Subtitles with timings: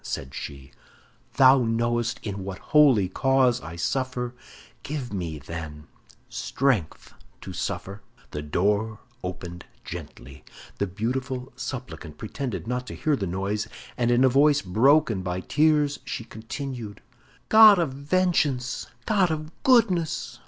[0.03, 0.71] said she,
[1.35, 4.33] "thou knowest in what holy cause I suffer;
[4.81, 5.85] give me, then,
[6.27, 8.01] strength to suffer."
[8.31, 10.43] The door opened gently;
[10.79, 15.39] the beautiful supplicant pretended not to hear the noise, and in a voice broken by
[15.39, 16.99] tears, she continued:
[17.47, 18.87] "God of vengeance!
[19.05, 20.39] God of goodness!